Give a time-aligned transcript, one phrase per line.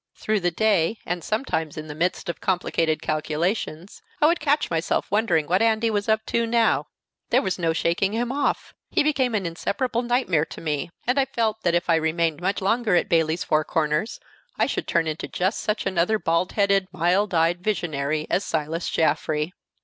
[0.15, 5.05] Through the day, and sometimes in the midst of complicated calculations, I would catch myself
[5.11, 6.87] wondering what Andy was up to now!
[7.29, 11.25] There was no shaking him off; he became an inseparable nightmare to me; and I
[11.25, 14.19] felt that if I remained much longer at Bayley's Four Corners
[14.57, 19.53] I should turn into just such another bald headed, mild eyed visionary as Silas Jaffrey.